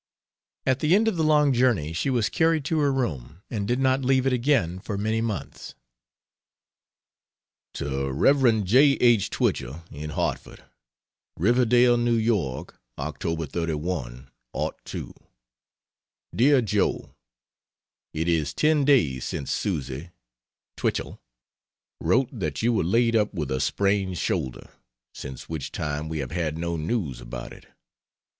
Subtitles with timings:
[0.65, 3.77] At the end of the long journey she was carried to her room and did
[3.77, 5.75] not leave it again for many months.
[7.75, 8.63] To Rev.
[8.65, 8.79] J.
[8.93, 9.29] H.
[9.29, 10.63] Twichell, in Hartford:
[11.37, 12.05] RIVERDALE, N.
[12.15, 12.63] Y.,
[12.99, 13.49] Oct.
[13.51, 14.31] 31,
[14.87, 15.13] '02.
[16.33, 17.13] DEAR JOE,
[18.15, 20.09] It is ten days since Susy
[20.77, 21.21] [Twichell]
[21.99, 24.71] wrote that you were laid up with a sprained shoulder,
[25.13, 27.67] since which time we have had no news about it.